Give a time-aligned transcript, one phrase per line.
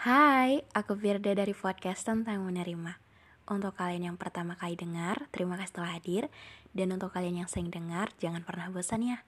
[0.00, 2.96] Hai, aku Firda dari podcast tentang menerima.
[3.44, 6.32] Untuk kalian yang pertama kali dengar, terima kasih telah hadir.
[6.72, 9.20] Dan untuk kalian yang sering dengar, jangan pernah bosan ya.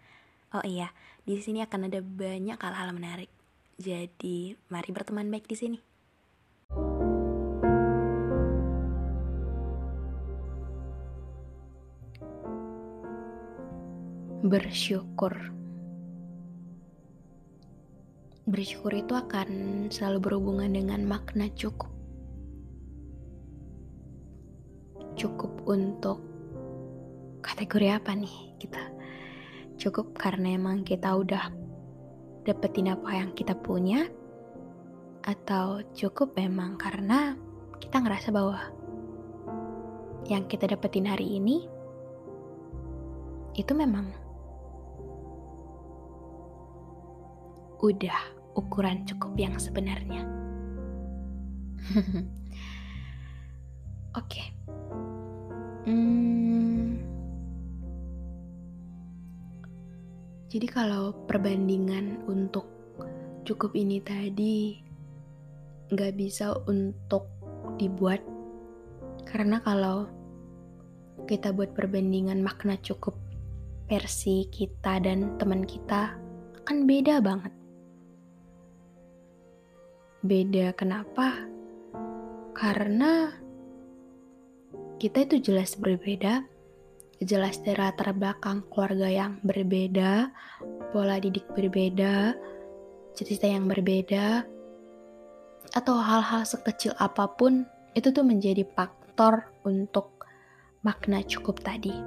[0.49, 0.97] Oh iya,
[1.29, 3.29] di sini akan ada banyak hal-hal menarik.
[3.77, 5.79] Jadi, mari berteman baik di sini.
[14.41, 15.62] Bersyukur.
[18.43, 19.49] Bersyukur itu akan
[19.87, 21.95] selalu berhubungan dengan makna cukup.
[25.15, 26.19] Cukup untuk
[27.39, 28.83] kategori apa nih kita?
[29.79, 31.55] Cukup karena emang kita udah
[32.43, 34.11] dapetin apa yang kita punya
[35.23, 37.39] atau cukup memang karena
[37.79, 38.59] kita ngerasa bahwa
[40.27, 41.71] yang kita dapetin hari ini
[43.55, 44.22] itu memang
[47.83, 48.19] udah
[48.55, 50.23] ukuran cukup yang sebenarnya.
[54.15, 54.31] Oke.
[54.31, 54.47] Okay.
[55.83, 56.95] Hmm,
[60.47, 62.71] jadi kalau perbandingan untuk
[63.43, 64.79] cukup ini tadi
[65.91, 67.27] nggak bisa untuk
[67.83, 68.23] dibuat
[69.27, 70.07] karena kalau
[71.27, 73.19] kita buat perbandingan makna cukup
[73.91, 76.15] versi kita dan teman kita
[76.63, 77.62] kan beda banget.
[80.23, 81.35] Beda kenapa?
[82.55, 83.27] Karena
[85.03, 86.47] kita itu jelas berbeda,
[87.19, 90.31] jelas dari latar belakang keluarga yang berbeda,
[90.95, 92.39] pola didik berbeda,
[93.19, 94.47] cerita yang berbeda,
[95.75, 97.67] atau hal-hal sekecil apa pun
[97.99, 100.23] itu tuh menjadi faktor untuk
[100.87, 101.99] makna cukup tadi.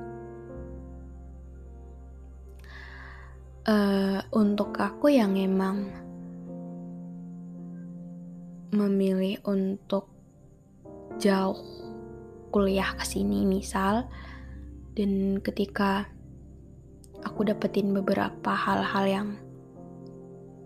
[3.67, 6.04] Uh, untuk aku yang emang
[8.75, 10.11] memilih untuk
[11.17, 11.57] jauh
[12.51, 14.07] kuliah ke sini misal.
[14.95, 16.07] Dan ketika
[17.25, 19.27] aku dapetin beberapa hal-hal yang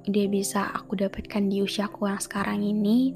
[0.10, 3.14] dia bisa aku dapatkan di usiaku yang sekarang ini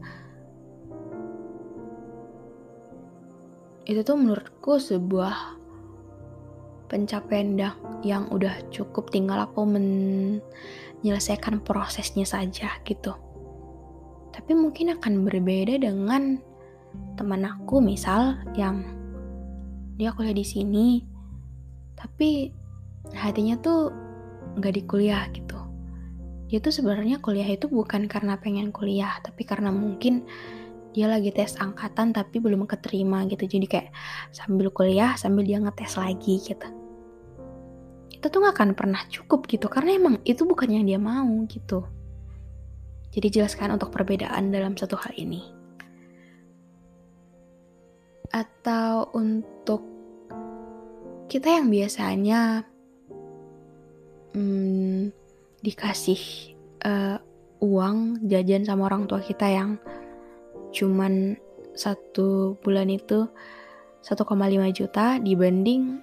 [3.84, 5.60] itu tuh menurutku sebuah
[6.88, 7.74] pencapaian dah
[8.06, 13.18] yang udah cukup tinggal aku menyelesaikan prosesnya saja gitu
[14.44, 16.36] tapi mungkin akan berbeda dengan
[17.16, 18.84] teman aku misal yang
[19.96, 20.88] dia kuliah di sini
[21.96, 22.52] tapi
[23.16, 23.96] hatinya tuh
[24.59, 25.56] nggak di kuliah gitu.
[26.52, 30.28] Dia tuh sebenarnya kuliah itu bukan karena pengen kuliah tapi karena mungkin
[30.92, 33.48] dia lagi tes angkatan tapi belum keterima gitu.
[33.48, 33.96] Jadi kayak
[34.36, 36.68] sambil kuliah sambil dia ngetes lagi gitu.
[38.12, 41.88] Itu tuh gak akan pernah cukup gitu karena emang itu bukan yang dia mau gitu
[43.13, 45.46] jadi jelaskan untuk perbedaan dalam satu hal ini.
[48.34, 49.85] Atau untuk
[51.29, 52.66] kita yang biasanya
[54.34, 55.13] hmm,
[55.62, 56.22] dikasih
[56.81, 57.22] uh,
[57.62, 59.78] uang jajan sama orang tua kita yang
[60.74, 61.38] cuman
[61.78, 63.30] satu bulan itu
[64.03, 64.19] 1,5
[64.75, 66.01] juta dibanding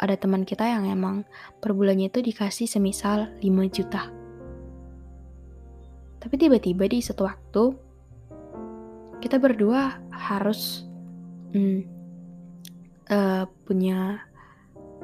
[0.00, 1.28] ada teman kita yang emang
[1.60, 4.19] per bulannya itu dikasih semisal 5 juta.
[6.20, 7.64] Tapi tiba-tiba di satu waktu
[9.24, 10.84] kita berdua harus
[11.56, 11.80] hmm,
[13.08, 14.20] uh, punya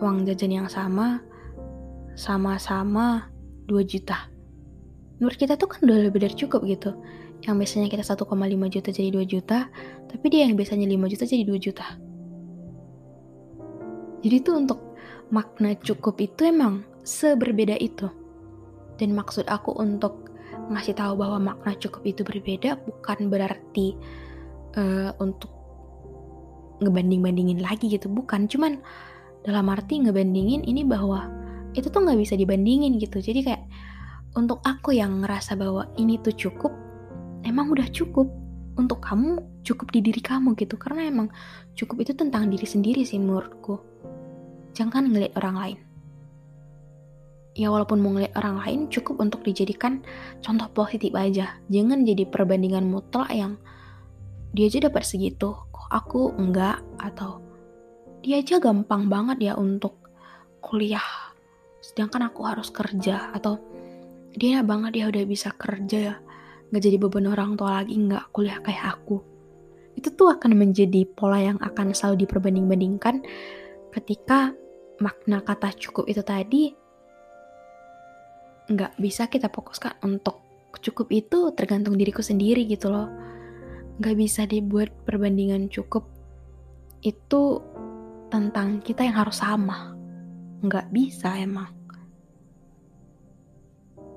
[0.00, 1.24] uang jajan yang sama,
[2.16, 3.32] sama-sama
[3.68, 4.28] 2 juta.
[5.16, 6.92] Menurut kita tuh kan udah lebih dari cukup gitu.
[7.44, 9.58] Yang biasanya kita 1,5 juta jadi 2 juta,
[10.08, 11.86] tapi dia yang biasanya 5 juta jadi 2 juta.
[14.24, 14.80] Jadi tuh untuk
[15.32, 18.08] makna cukup itu emang seberbeda itu.
[18.96, 20.25] Dan maksud aku untuk
[20.70, 23.94] ngasih tahu bahwa makna cukup itu berbeda bukan berarti
[24.74, 25.50] uh, untuk
[26.82, 28.50] ngebanding-bandingin lagi gitu bukan.
[28.50, 28.80] Cuman
[29.46, 31.30] dalam arti ngebandingin ini bahwa
[31.72, 33.22] itu tuh nggak bisa dibandingin gitu.
[33.22, 33.64] Jadi kayak
[34.36, 36.72] untuk aku yang ngerasa bahwa ini tuh cukup
[37.46, 38.28] emang udah cukup.
[38.76, 40.76] Untuk kamu cukup di diri kamu gitu.
[40.76, 41.32] Karena emang
[41.72, 43.80] cukup itu tentang diri sendiri sih menurutku.
[44.76, 45.78] Jangan ngeliat orang lain
[47.56, 50.04] ya walaupun mau ngeliat orang lain cukup untuk dijadikan
[50.44, 51.56] contoh positif aja.
[51.72, 53.56] Jangan jadi perbandingan mutlak yang
[54.52, 55.56] dia aja dapat segitu.
[55.56, 56.84] Kok aku enggak?
[57.00, 57.40] Atau
[58.20, 59.96] dia aja gampang banget ya untuk
[60.60, 61.32] kuliah.
[61.80, 63.32] Sedangkan aku harus kerja.
[63.32, 63.56] Atau
[64.36, 66.16] dia banget dia udah bisa kerja ya.
[66.68, 69.24] Nggak jadi beban orang tua lagi nggak kuliah kayak aku.
[69.96, 73.24] Itu tuh akan menjadi pola yang akan selalu diperbanding-bandingkan
[73.96, 74.52] ketika
[75.00, 76.85] makna kata cukup itu tadi
[78.66, 80.42] nggak bisa kita fokuskan untuk
[80.82, 83.08] cukup itu tergantung diriku sendiri gitu loh.
[84.02, 86.04] Nggak bisa dibuat perbandingan cukup
[87.00, 87.62] itu
[88.28, 89.94] tentang kita yang harus sama.
[90.60, 91.70] Nggak bisa emang.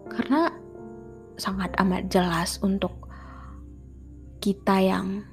[0.10, 0.50] Karena
[1.40, 3.08] sangat amat jelas untuk
[4.44, 5.24] kita yang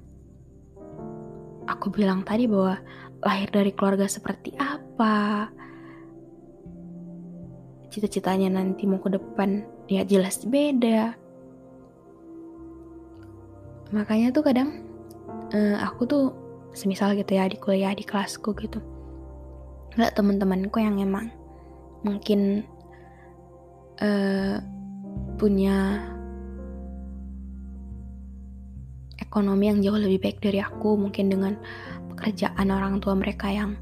[1.67, 2.79] aku bilang tadi bahwa
[3.25, 5.49] lahir dari keluarga seperti apa
[7.97, 11.17] cita-citanya nanti mau ke depan ya jelas beda.
[13.97, 14.85] Makanya tuh kadang
[15.57, 16.25] uh, aku tuh
[16.77, 18.85] semisal gitu ya di kuliah di kelasku gitu
[19.97, 21.33] nggak teman-temanku yang emang
[22.05, 22.69] mungkin
[24.05, 24.61] uh,
[25.41, 26.05] punya
[29.17, 31.57] ekonomi yang jauh lebih baik dari aku mungkin dengan
[32.13, 33.81] pekerjaan orang tua mereka yang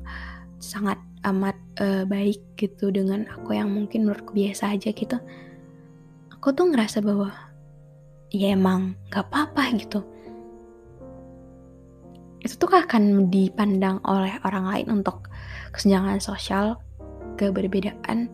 [0.63, 5.17] sangat amat uh, baik gitu dengan aku yang mungkin menurutku biasa aja gitu.
[6.33, 7.33] Aku tuh ngerasa bahwa
[8.29, 10.01] ya emang gak apa-apa gitu.
[12.45, 15.33] Itu tuh akan dipandang oleh orang lain untuk
[15.73, 16.77] kesenjangan sosial
[17.41, 18.29] keberbedaan.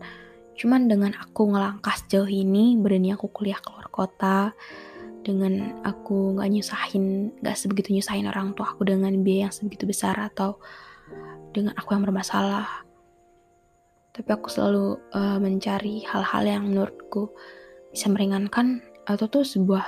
[0.59, 4.51] Cuman dengan aku ngelangkah sejauh ini berani aku kuliah keluar kota
[5.21, 10.17] dengan aku nggak nyusahin nggak sebegitu nyusahin orang tua aku dengan biaya yang sebegitu besar
[10.17, 10.57] atau
[11.51, 12.87] dengan aku yang bermasalah
[14.11, 17.31] tapi aku selalu uh, mencari hal-hal yang menurutku
[17.95, 19.83] bisa meringankan atau tuh sebuah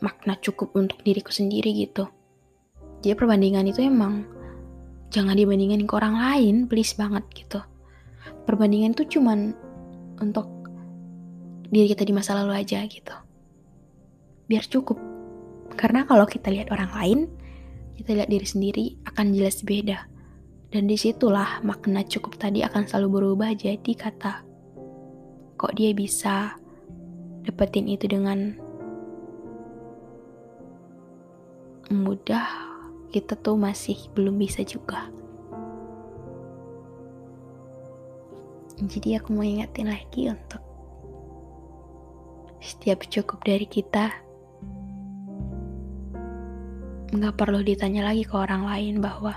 [0.00, 2.08] makna cukup untuk diriku sendiri gitu.
[3.04, 4.24] Jadi perbandingan itu emang
[5.12, 7.60] jangan dibandingin ke orang lain, please banget gitu.
[8.48, 9.52] Perbandingan itu cuman
[10.20, 10.48] untuk
[11.68, 13.12] diri kita di masa lalu aja gitu.
[14.48, 14.96] Biar cukup.
[15.76, 17.20] Karena kalau kita lihat orang lain,
[17.94, 20.10] kita lihat diri sendiri akan jelas beda.
[20.74, 24.54] Dan di situlah makna cukup tadi akan selalu berubah jadi kata
[25.54, 26.58] kok dia bisa
[27.46, 28.52] dapetin itu dengan
[31.88, 32.44] mudah
[33.14, 35.08] kita tuh masih belum bisa juga
[38.82, 40.60] jadi aku mau ingetin lagi untuk
[42.58, 44.10] setiap cukup dari kita
[47.18, 49.34] nggak perlu ditanya lagi ke orang lain bahwa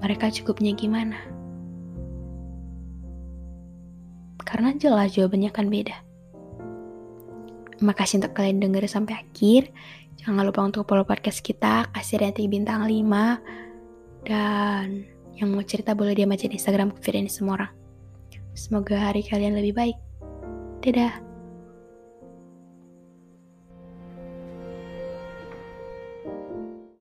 [0.00, 1.18] mereka cukupnya gimana
[4.46, 5.96] karena jelas jawabannya akan beda
[7.80, 9.72] Makasih untuk kalian denger sampai akhir.
[10.20, 14.28] Jangan lupa untuk follow podcast kita, kasih rating bintang 5.
[14.28, 15.08] Dan
[15.40, 17.72] yang mau cerita boleh diam aja di Instagram Firdaus semua orang.
[18.52, 19.96] Semoga hari kalian lebih baik.
[20.84, 21.29] Dadah.